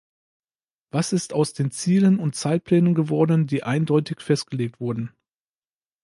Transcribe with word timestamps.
Was 0.89 1.13
ist 1.13 1.31
aus 1.31 1.53
den 1.53 1.69
Zielen 1.69 2.17
und 2.17 2.35
Zeitplänen 2.35 2.95
geworden, 2.95 3.45
die 3.45 3.61
eindeutig 3.61 4.19
festgelegt 4.21 4.79
wurden? 4.79 5.13